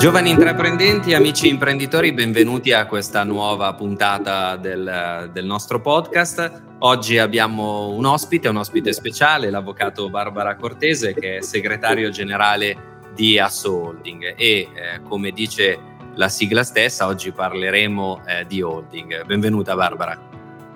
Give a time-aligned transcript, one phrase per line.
[0.00, 6.62] Giovani intraprendenti, amici imprenditori, benvenuti a questa nuova puntata del, del, nostro podcast.
[6.78, 13.38] Oggi abbiamo un ospite, un ospite speciale, l'avvocato Barbara Cortese, che è segretario generale di
[13.38, 14.68] Asso Holding e eh,
[15.06, 15.78] come dice
[16.14, 19.26] la sigla stessa, oggi parleremo eh, di holding.
[19.26, 20.18] Benvenuta Barbara.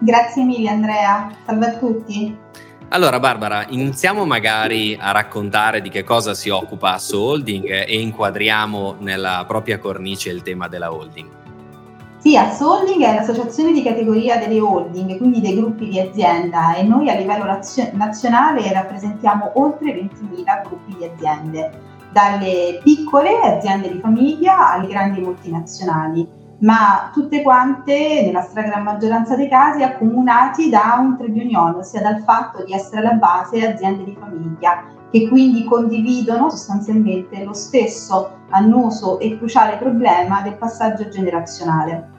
[0.00, 2.36] Grazie mille Andrea, salve a tutti.
[2.94, 8.94] Allora Barbara, iniziamo magari a raccontare di che cosa si occupa Asso Holding e inquadriamo
[9.00, 11.28] nella propria cornice il tema della holding.
[12.18, 16.84] Sì, Asso Holding è l'associazione di categoria delle holding, quindi dei gruppi di azienda e
[16.84, 17.46] noi a livello
[17.94, 21.72] nazionale rappresentiamo oltre 20.000 gruppi di aziende,
[22.12, 29.48] dalle piccole aziende di famiglia alle grandi multinazionali ma tutte quante, nella stragrande maggioranza dei
[29.48, 34.16] casi, accomunati da un trade union, ossia dal fatto di essere alla base aziende di
[34.18, 42.12] famiglia, che quindi condividono sostanzialmente lo stesso annoso e cruciale problema del passaggio generazionale.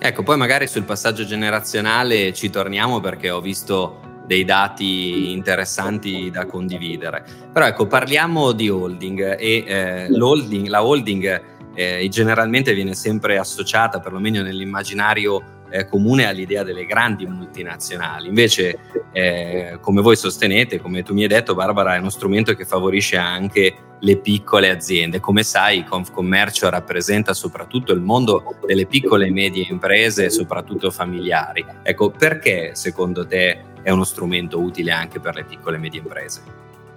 [0.00, 6.44] Ecco, poi magari sul passaggio generazionale ci torniamo perché ho visto dei dati interessanti da
[6.46, 7.24] condividere.
[7.52, 14.42] Però ecco, parliamo di holding e eh, la holding eh, generalmente viene sempre associata, perlomeno
[14.42, 18.28] nell'immaginario eh, comune, all'idea delle grandi multinazionali.
[18.28, 18.78] Invece,
[19.12, 23.16] eh, come voi sostenete, come tu mi hai detto, Barbara, è uno strumento che favorisce
[23.16, 25.18] anche le piccole aziende.
[25.18, 31.64] Come sai, Confcommercio rappresenta soprattutto il mondo delle piccole e medie imprese, soprattutto familiari.
[31.82, 36.42] Ecco, perché secondo te è uno strumento utile anche per le piccole e medie imprese?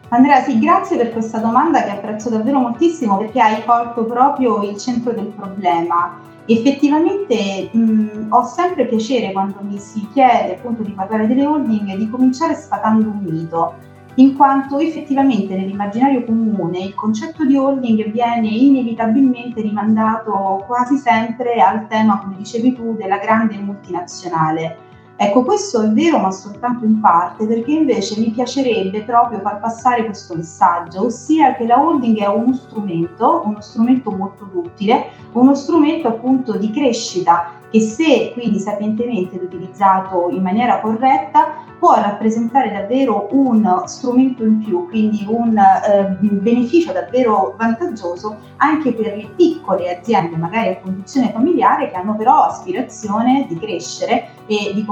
[0.09, 4.77] Andrea, sì, grazie per questa domanda che apprezzo davvero moltissimo perché hai colto proprio il
[4.77, 6.17] centro del problema.
[6.45, 12.09] Effettivamente mh, ho sempre piacere quando mi si chiede appunto di parlare delle holding di
[12.09, 13.73] cominciare sfatando un mito,
[14.15, 21.85] in quanto effettivamente nell'immaginario comune il concetto di holding viene inevitabilmente rimandato quasi sempre al
[21.87, 24.85] tema, come dicevi tu, della grande multinazionale
[25.19, 30.05] Ecco, questo è vero, ma soltanto in parte, perché invece mi piacerebbe proprio far passare
[30.05, 36.07] questo messaggio, ossia che la holding è uno strumento, uno strumento molto utile, uno strumento
[36.07, 43.83] appunto di crescita che se quindi sapientemente utilizzato in maniera corretta può rappresentare davvero un
[43.85, 50.69] strumento in più, quindi un eh, beneficio davvero vantaggioso anche per le piccole aziende, magari
[50.69, 54.85] a condizione familiare, che hanno però aspirazione di crescere e di,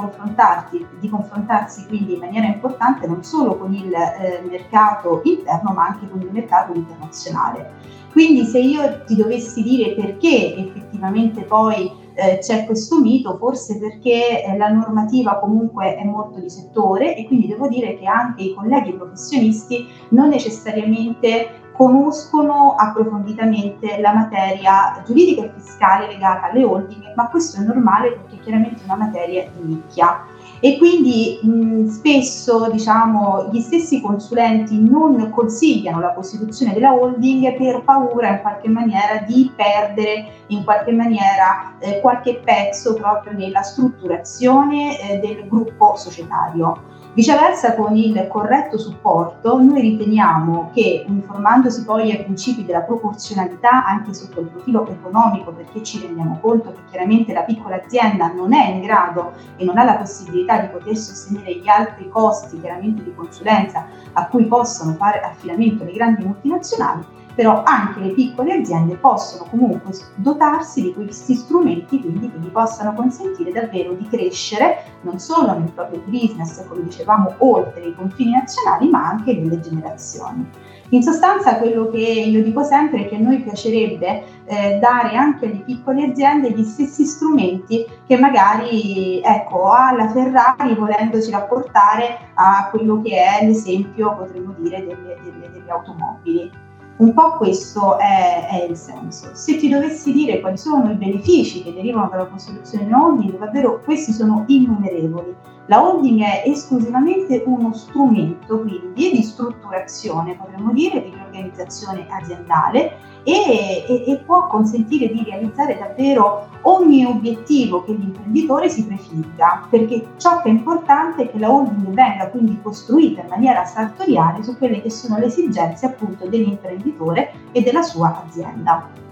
[1.00, 6.08] di confrontarsi quindi in maniera importante non solo con il eh, mercato interno ma anche
[6.10, 7.94] con il mercato internazionale.
[8.12, 14.44] Quindi se io ti dovessi dire perché effettivamente poi eh, c'è questo mito, forse perché
[14.44, 18.54] eh, la normativa comunque è molto di settore e quindi devo dire che anche i
[18.54, 27.28] colleghi professionisti non necessariamente conoscono approfonditamente la materia giuridica e fiscale legata alle holding, ma
[27.28, 30.26] questo è normale perché è chiaramente una materia di nicchia
[30.60, 37.84] e quindi mh, spesso diciamo, gli stessi consulenti non consigliano la costituzione della holding per
[37.84, 45.00] paura in qualche maniera di perdere in qualche maniera eh, qualche pezzo proprio nella strutturazione
[45.00, 46.94] eh, del gruppo societario.
[47.16, 54.14] Viceversa, con il corretto supporto, noi riteniamo che, informandosi poi ai principi della proporzionalità anche
[54.14, 58.68] sotto il profilo economico, perché ci rendiamo conto che chiaramente la piccola azienda non è
[58.68, 63.16] in grado e non ha la possibilità di poter sostenere gli altri costi, chiaramente di
[63.16, 67.06] consulenza, a cui possono fare affidamento le grandi multinazionali,
[67.36, 72.94] però anche le piccole aziende possono comunque dotarsi di questi strumenti quindi che gli possano
[72.94, 78.90] consentire davvero di crescere non solo nel proprio business, come dicevamo, oltre i confini nazionali,
[78.90, 80.50] ma anche nelle generazioni.
[80.90, 85.48] In sostanza quello che io dico sempre è che a noi piacerebbe eh, dare anche
[85.48, 93.02] alle piccole aziende gli stessi strumenti che magari ecco, alla Ferrari volendoci rapportare a quello
[93.02, 96.52] che è l'esempio, potremmo dire, delle, delle, delle automobili.
[96.98, 99.32] Un po' questo è, è, il senso.
[99.34, 103.82] Se ti dovessi dire quali sono i benefici che derivano dalla costituzione di holding, davvero
[103.82, 105.36] questi sono innumerevoli.
[105.68, 113.84] La holding è esclusivamente uno strumento quindi di strutturazione, potremmo dire, di riorganizzazione aziendale e,
[113.88, 120.42] e, e può consentire di realizzare davvero ogni obiettivo che l'imprenditore si prefigga, perché ciò
[120.42, 124.82] che è importante è che la holding venga quindi costruita in maniera sartoriale su quelle
[124.82, 129.05] che sono le esigenze appunto dell'imprenditore e della sua azienda.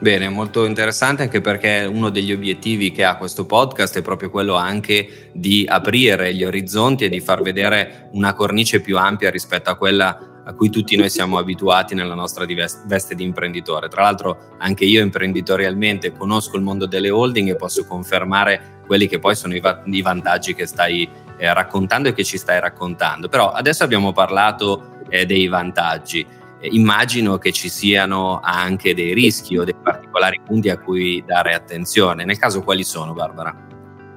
[0.00, 4.54] Bene, molto interessante anche perché uno degli obiettivi che ha questo podcast è proprio quello
[4.54, 9.76] anche di aprire gli orizzonti e di far vedere una cornice più ampia rispetto a
[9.76, 12.46] quella a cui tutti noi siamo abituati nella nostra
[12.86, 13.88] veste di imprenditore.
[13.88, 19.18] Tra l'altro anche io imprenditorialmente conosco il mondo delle holding e posso confermare quelli che
[19.18, 21.06] poi sono i, va- i vantaggi che stai
[21.36, 23.28] eh, raccontando e che ci stai raccontando.
[23.28, 26.26] Però adesso abbiamo parlato eh, dei vantaggi.
[26.60, 31.54] Eh, immagino che ci siano anche dei rischi o dei particolari punti a cui dare
[31.54, 32.24] attenzione.
[32.24, 33.68] Nel caso quali sono, Barbara?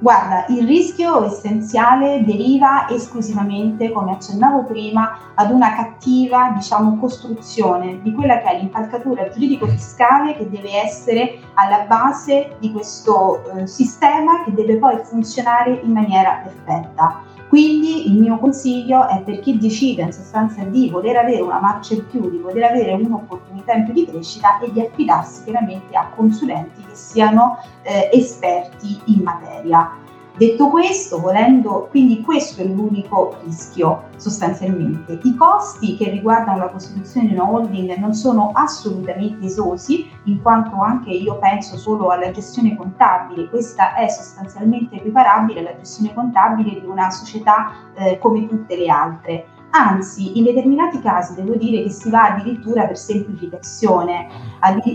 [0.03, 8.11] Guarda, il rischio essenziale deriva esclusivamente, come accennavo prima, ad una cattiva, diciamo, costruzione di
[8.11, 14.51] quella che è l'impalcatura giuridico-fiscale che deve essere alla base di questo eh, sistema che
[14.51, 17.23] deve poi funzionare in maniera perfetta.
[17.53, 21.93] Quindi il mio consiglio è per chi decide in sostanza di voler avere una marcia
[21.93, 26.09] in più, di voler avere un'opportunità in più di crescita e di affidarsi chiaramente a
[26.15, 30.02] consulenti che siano eh, esperti in materia.
[30.35, 35.19] Detto questo, volendo, quindi questo è l'unico rischio sostanzialmente.
[35.21, 40.81] I costi che riguardano la costituzione di una holding non sono assolutamente esosi, in quanto
[40.81, 46.85] anche io penso solo alla gestione contabile, questa è sostanzialmente equiparabile alla gestione contabile di
[46.87, 49.45] una società eh, come tutte le altre
[49.75, 54.27] anzi in determinati casi devo dire che si va addirittura per semplificazione,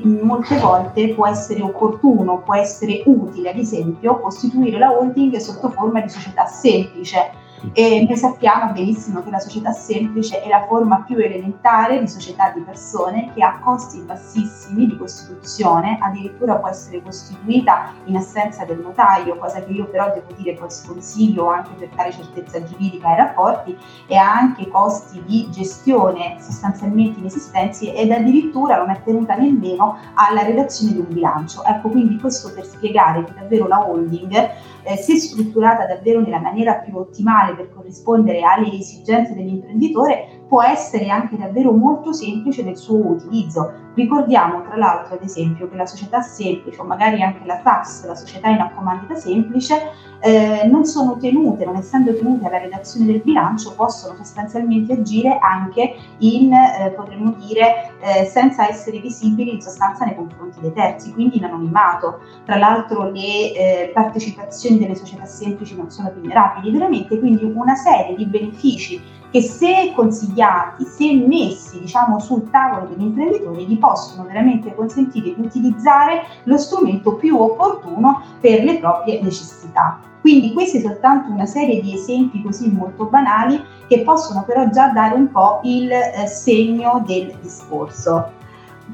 [0.05, 6.01] molte volte può essere opportuno, può essere utile ad esempio costituire la holding sotto forma
[6.01, 11.17] di società semplice e noi sappiamo benissimo che la società semplice è la forma più
[11.17, 17.93] elementare di società di persone che ha costi bassissimi di costituzione, addirittura può essere costituita
[18.05, 22.13] in assenza del notaio, cosa che io però devo dire poi sconsiglio anche per dare
[22.13, 23.77] certezza giuridica ai rapporti
[24.07, 30.43] e ha anche costi di gestione sostanzialmente inesistenti ed addirittura non è tenuta nemmeno alla
[30.43, 31.65] redazione di un bilancio.
[31.65, 34.51] Ecco quindi questo per spiegare che davvero la holding
[34.83, 41.09] eh, se strutturata davvero nella maniera più ottimale per corrispondere alle esigenze dell'imprenditore, può essere
[41.11, 43.87] anche davvero molto semplice nel suo utilizzo.
[43.95, 48.15] Ricordiamo tra l'altro ad esempio che la società semplice o magari anche la TAS, la
[48.15, 49.91] società in accomandita semplice,
[50.21, 55.97] eh, non sono tenute, non essendo tenute alla redazione del bilancio, possono sostanzialmente agire anche
[56.19, 61.39] in, eh, potremmo dire, eh, senza essere visibili in sostanza nei confronti dei terzi, quindi
[61.39, 62.21] in anonimato.
[62.45, 68.15] Tra l'altro le eh, partecipazioni delle società semplici non sono vulnerabili, veramente quindi una serie
[68.15, 74.75] di benefici che se consigliati, se messi diciamo, sul tavolo degli imprenditori, gli possono veramente
[74.75, 80.01] consentire di utilizzare lo strumento più opportuno per le proprie necessità.
[80.21, 85.15] Quindi questi soltanto una serie di esempi così molto banali che possono però già dare
[85.15, 88.33] un po' il eh, segno del discorso.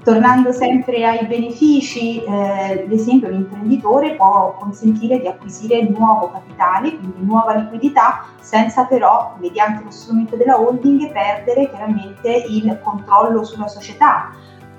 [0.03, 7.25] Tornando sempre ai benefici, eh, ad esempio l'imprenditore può consentire di acquisire nuovo capitale, quindi
[7.25, 14.33] nuova liquidità, senza però, mediante lo strumento della holding, perdere chiaramente il controllo sulla società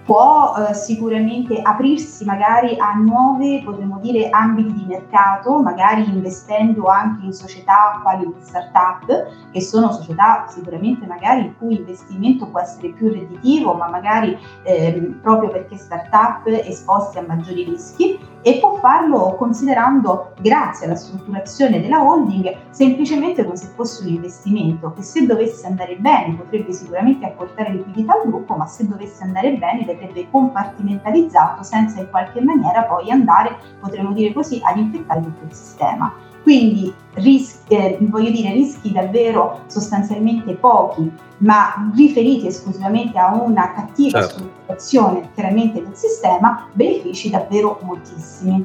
[0.06, 7.25] può eh, sicuramente aprirsi magari a nuovi, potremmo dire, ambiti di mercato, magari investendo anche
[7.25, 13.12] in società quali startup, che sono società sicuramente magari il cui investimento può essere più
[13.12, 20.33] redditivo, ma magari eh, proprio perché startup esposti a maggiori rischi e può farlo considerando,
[20.39, 25.96] grazie alla strutturazione della holding, semplicemente come se fosse un investimento che se dovesse andare
[25.96, 32.00] bene potrebbe sicuramente apportare liquidità al gruppo, ma se dovesse andare bene verrebbe compartimentalizzato senza
[32.00, 36.13] in qualche maniera poi andare, potremmo dire così, ad infettare tutto il sistema.
[36.46, 44.20] Quindi rischi, eh, voglio dire, rischi davvero sostanzialmente pochi, ma riferiti esclusivamente a una cattiva
[44.20, 44.36] certo.
[44.36, 48.64] strutturazione chiaramente del sistema, benefici davvero moltissimi.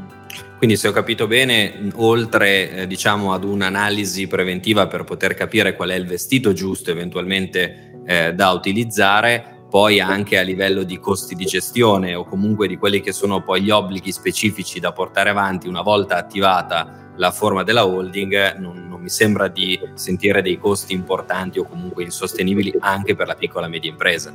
[0.58, 5.88] Quindi se ho capito bene, oltre eh, diciamo ad un'analisi preventiva per poter capire qual
[5.88, 11.46] è il vestito giusto eventualmente eh, da utilizzare, poi anche a livello di costi di
[11.46, 15.80] gestione o comunque di quelli che sono poi gli obblighi specifici da portare avanti una
[15.80, 21.58] volta attivata la forma della holding, non, non mi sembra di sentire dei costi importanti
[21.58, 24.32] o comunque insostenibili anche per la piccola e media impresa.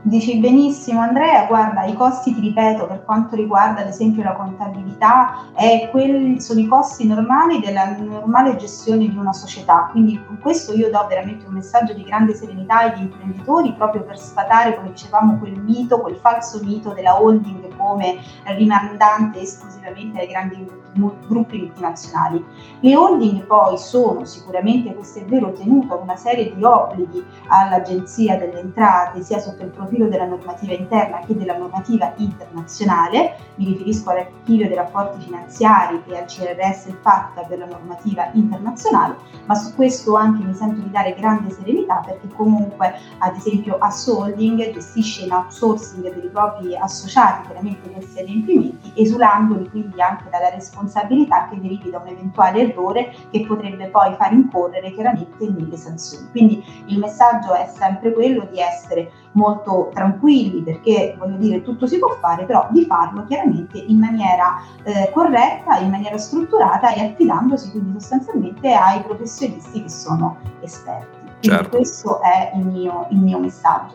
[0.00, 5.46] Dici benissimo Andrea, guarda, i costi ti ripeto per quanto riguarda ad esempio la contabilità
[5.90, 10.88] quelli, sono i costi normali della normale gestione di una società, quindi con questo io
[10.88, 15.58] do veramente un messaggio di grande serenità agli imprenditori proprio per sfatare, come dicevamo, quel
[15.58, 20.86] mito, quel falso mito della holding come rimandante esclusivamente ai grandi
[21.26, 22.44] gruppi multinazionali.
[22.80, 28.36] Le holding poi sono sicuramente, questo è vero, tenute a una serie di obblighi all'Agenzia
[28.36, 33.64] delle Entrate, sia sotto il profilo profilo della normativa interna che della normativa internazionale, mi
[33.66, 39.16] riferisco all'archivio dei rapporti finanziari e al CRS fatta per la normativa internazionale,
[39.46, 44.18] ma su questo anche mi sento di dare grande serenità perché comunque ad esempio Asso
[44.18, 51.48] Holding gestisce in outsourcing dei propri associati chiaramente questi adempimenti, esulandoli quindi anche dalla responsabilità
[51.48, 56.28] che derivi da un eventuale errore che potrebbe poi far incorrere chiaramente nelle sanzioni.
[56.30, 61.98] Quindi il messaggio è sempre quello di essere molto tranquilli perché voglio dire tutto si
[61.98, 67.70] può fare, però di farlo chiaramente in maniera eh, corretta, in maniera strutturata e affidandosi
[67.70, 71.17] quindi sostanzialmente ai professionisti che sono esperti.
[71.40, 71.68] Certo.
[71.68, 73.94] questo è il mio, il mio messaggio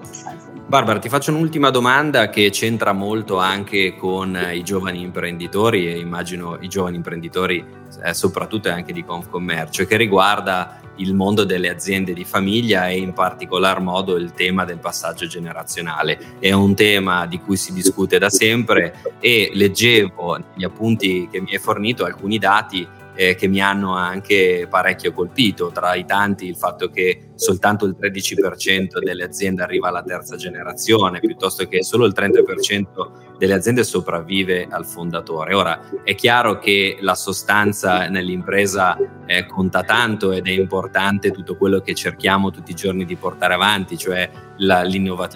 [0.66, 6.58] Barbara, ti faccio un'ultima domanda che c'entra molto anche con i giovani imprenditori e immagino
[6.62, 7.66] i giovani imprenditori
[8.02, 13.14] eh, soprattutto anche di Confcommercio che riguarda il mondo delle aziende di famiglia e in
[13.14, 16.38] particolar modo il tema del passaggio generazionale.
[16.40, 21.52] È un tema di cui si discute da sempre e leggevo negli appunti che mi
[21.54, 26.56] hai fornito alcuni dati eh, che mi hanno anche parecchio colpito, tra i tanti il
[26.56, 32.14] fatto che soltanto il 13% delle aziende arriva alla terza generazione, piuttosto che solo il
[32.16, 35.54] 30% delle aziende sopravvive al fondatore.
[35.54, 41.82] Ora è chiaro che la sostanza nell'impresa eh, conta tanto ed è importante tutto quello
[41.82, 44.86] che cerchiamo tutti i giorni di portare avanti, cioè la,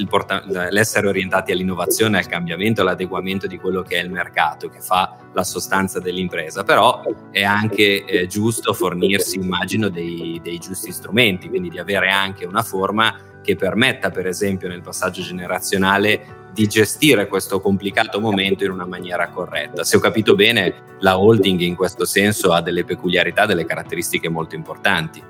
[0.08, 5.18] porta, l'essere orientati all'innovazione, al cambiamento, all'adeguamento di quello che è il mercato, che fa
[5.34, 11.70] la sostanza dell'impresa, però è anche eh, giusto fornirsi, immagino, dei, dei giusti strumenti, quindi
[11.70, 17.60] di avere anche una forma che permetta, per esempio, nel passaggio generazionale di gestire questo
[17.62, 19.84] complicato momento in una maniera corretta.
[19.84, 24.56] Se ho capito bene, la holding in questo senso ha delle peculiarità, delle caratteristiche molto
[24.56, 25.22] importanti.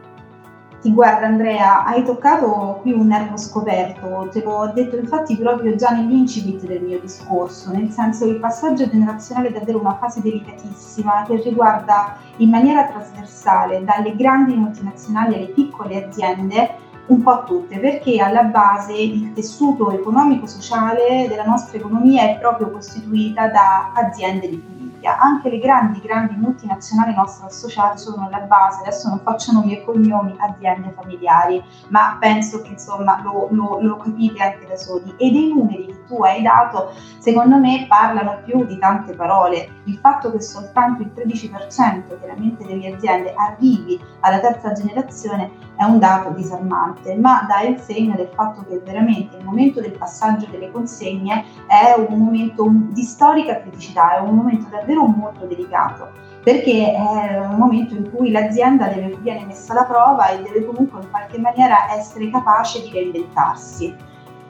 [0.88, 5.90] Sì, guarda Andrea, hai toccato qui un nervo scoperto, te l'ho detto infatti proprio già
[5.90, 11.26] nell'incipit del mio discorso, nel senso che il passaggio generazionale è davvero una fase delicatissima
[11.28, 16.76] che riguarda in maniera trasversale dalle grandi multinazionali alle piccole aziende
[17.08, 23.50] un po' tutte, perché alla base il tessuto economico-sociale della nostra economia è proprio costituita
[23.50, 24.64] da aziende di
[24.98, 25.18] famiglia.
[25.18, 29.84] Anche le grandi, grandi multinazionali nostre associate sono alla base, adesso non faccio nomi e
[29.84, 35.14] cognomi, aziende familiari, ma penso che insomma lo, lo, lo capite anche da soli.
[35.18, 39.70] E dei numeri che tu hai dato, secondo me, parlano più di tante parole.
[39.86, 46.00] Il fatto che soltanto il 13% chiaramente delle aziende arrivi alla terza generazione è un
[46.00, 50.72] dato disarmante, ma dà il segno del fatto che veramente il momento del passaggio delle
[50.72, 57.40] consegne è un momento di storica criticità, è un momento davvero molto delicato, perché è
[57.40, 61.38] un momento in cui l'azienda deve, viene messa alla prova e deve comunque in qualche
[61.38, 63.96] maniera essere capace di reinventarsi.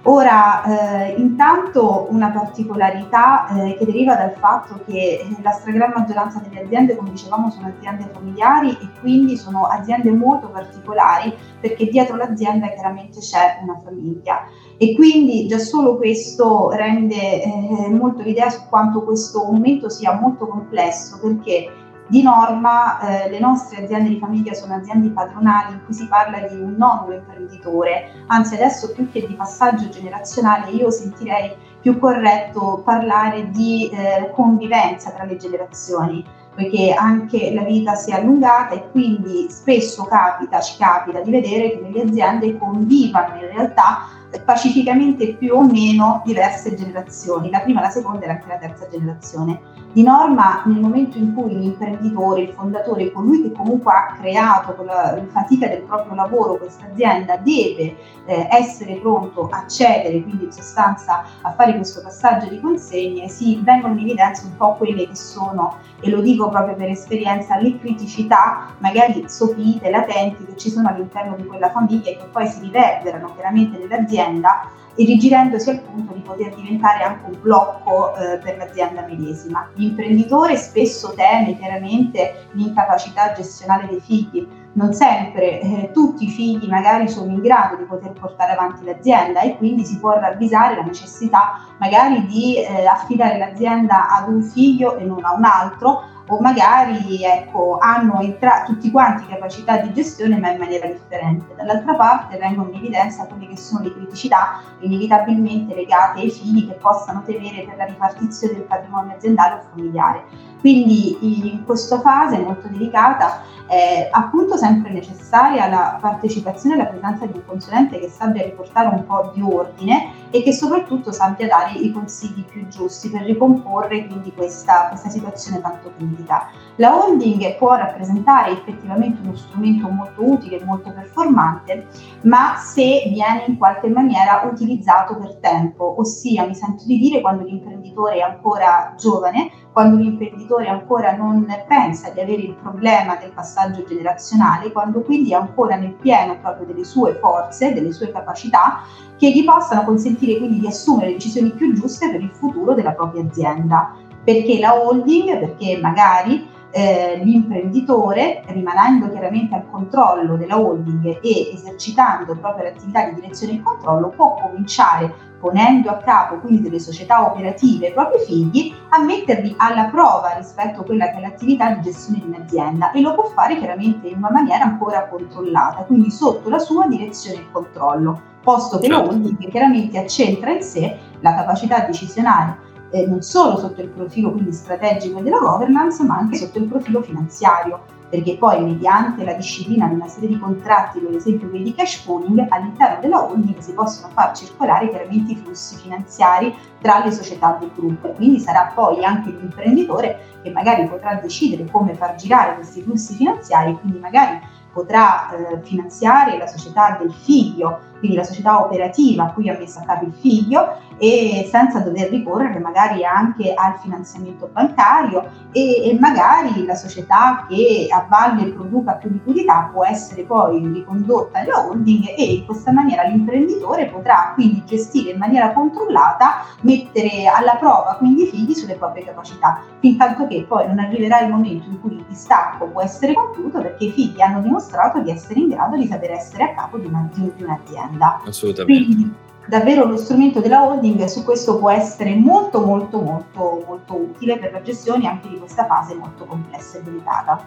[0.09, 6.61] Ora, eh, intanto una particolarità eh, che deriva dal fatto che la stragrande maggioranza delle
[6.61, 12.69] aziende, come dicevamo, sono aziende familiari e quindi sono aziende molto particolari perché dietro l'azienda
[12.69, 14.45] chiaramente c'è una famiglia.
[14.77, 20.47] E quindi già solo questo rende eh, molto l'idea su quanto questo momento sia molto
[20.47, 21.69] complesso perché
[22.07, 26.39] di norma eh, le nostre aziende di famiglia sono aziende padronali in cui si parla
[26.39, 32.81] di un nonno imprenditore, anzi adesso più che di passaggio generazionale io sentirei più corretto
[32.83, 38.89] parlare di eh, convivenza tra le generazioni, poiché anche la vita si è allungata e
[38.89, 44.07] quindi spesso capita, ci capita di vedere che nelle aziende convivano in realtà
[44.43, 49.76] pacificamente più o meno diverse generazioni, la prima, la seconda e anche la terza generazione.
[49.97, 54.85] Di norma, nel momento in cui l'imprenditore, il fondatore, colui che comunque ha creato con
[54.85, 57.95] la fatica del proprio lavoro questa azienda, deve
[58.27, 63.59] eh, essere pronto a cedere, quindi in sostanza a fare questo passaggio di consegne, si
[63.63, 67.79] vengono in evidenza un po' quelle che sono, e lo dico proprio per esperienza, le
[67.79, 72.59] criticità magari sopite, latenti che ci sono all'interno di quella famiglia e che poi si
[72.59, 79.05] riverberano chiaramente nell'azienda irrigidendosi al punto di poter diventare anche un blocco eh, per l'azienda
[79.07, 79.69] medesima.
[79.75, 87.09] L'imprenditore spesso teme chiaramente l'incapacità gestionale dei figli, non sempre eh, tutti i figli magari
[87.09, 91.59] sono in grado di poter portare avanti l'azienda e quindi si può ravvisare la necessità
[91.79, 97.23] magari di eh, affidare l'azienda ad un figlio e non a un altro o magari
[97.23, 101.55] ecco, hanno entra- tutti quanti capacità di gestione ma in maniera differente.
[101.55, 106.73] Dall'altra parte vengono in evidenza quelle che sono le criticità inevitabilmente legate ai figli che
[106.73, 110.23] possano temere per la ripartizione del patrimonio aziendale o familiare.
[110.59, 117.25] Quindi in questa fase molto delicata è appunto sempre necessaria la partecipazione e la presenza
[117.25, 121.73] di un consulente che sappia riportare un po' di ordine e che soprattutto sappia dare
[121.73, 126.49] i consigli più giusti per ricomporre quindi questa, questa situazione tanto critica.
[126.77, 131.87] La holding può rappresentare effettivamente uno strumento molto utile e molto performante,
[132.21, 137.43] ma se viene in qualche maniera utilizzato per tempo, ossia mi sento di dire quando
[137.43, 143.83] l'imprenditore è ancora giovane, quando l'imprenditore ancora non pensa di avere il problema del passaggio
[143.83, 148.81] generazionale, quando quindi è ancora nel pieno proprio delle sue forze, delle sue capacità,
[149.15, 153.21] che gli possano consentire quindi di assumere decisioni più giuste per il futuro della propria
[153.21, 153.95] azienda.
[154.23, 155.37] Perché la holding?
[155.37, 163.21] Perché magari eh, l'imprenditore, rimanendo chiaramente al controllo della holding e esercitando proprio l'attività di
[163.21, 168.73] direzione e controllo, può cominciare ponendo a capo quindi delle società operative i propri figli,
[168.89, 173.01] a metterli alla prova rispetto a quella che è l'attività di gestione di un'azienda e
[173.01, 177.51] lo può fare chiaramente in una maniera ancora controllata, quindi sotto la sua direzione e
[177.51, 179.01] controllo, posto che certo.
[179.01, 184.31] la holding chiaramente accentra in sé la capacità decisionale eh, non solo sotto il profilo
[184.31, 189.87] quindi strategico della governance, ma anche sotto il profilo finanziario perché poi mediante la disciplina
[189.87, 193.73] di una serie di contratti, per esempio quelli di cash pooling, all'interno della holding si
[193.73, 198.09] possono far circolare chiaramente i flussi finanziari tra le società del gruppo.
[198.09, 203.77] Quindi sarà poi anche l'imprenditore che magari potrà decidere come far girare questi flussi finanziari,
[203.79, 204.39] quindi magari
[204.71, 209.79] potrà eh, finanziare la società del figlio quindi la società operativa a cui ha messo
[209.79, 215.97] a capo il figlio e senza dover ricorrere magari anche al finanziamento bancario e, e
[215.99, 222.13] magari la società che a valle produca più liquidità può essere poi ricondotta alla holding
[222.17, 228.23] e in questa maniera l'imprenditore potrà quindi gestire in maniera controllata, mettere alla prova quindi
[228.23, 231.93] i figli sulle proprie capacità, fin tanto che poi non arriverà il momento in cui
[231.93, 235.87] il distacco può essere compiuto perché i figli hanno dimostrato di essere in grado di
[235.87, 238.21] saper essere a capo di un'azienda azienda.
[238.25, 238.85] Assolutamente.
[238.85, 239.13] Quindi
[239.47, 244.51] davvero lo strumento della holding su questo può essere molto molto molto molto utile per
[244.51, 247.41] la gestione anche di questa fase molto complessa e delicata.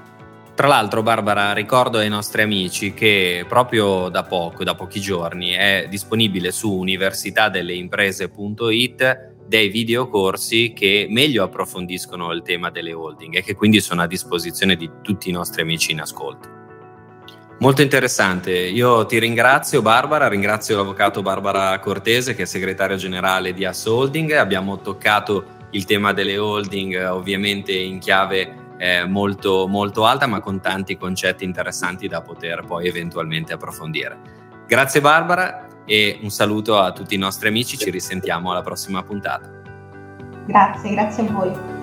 [0.54, 5.86] Tra l'altro, Barbara, ricordo ai nostri amici che proprio da poco, da pochi giorni, è
[5.88, 13.80] disponibile su universitadelleimprese.it dei videocorsi che meglio approfondiscono il tema delle holding e che quindi
[13.80, 16.59] sono a disposizione di tutti i nostri amici in ascolto.
[17.60, 18.52] Molto interessante.
[18.52, 24.32] Io ti ringrazio Barbara, ringrazio l'avvocato Barbara Cortese che è segretario generale di Ass Holding.
[24.32, 30.62] Abbiamo toccato il tema delle holding ovviamente in chiave eh, molto, molto alta ma con
[30.62, 34.16] tanti concetti interessanti da poter poi eventualmente approfondire.
[34.66, 39.50] Grazie Barbara e un saluto a tutti i nostri amici, ci risentiamo alla prossima puntata.
[40.46, 41.79] Grazie, grazie a voi.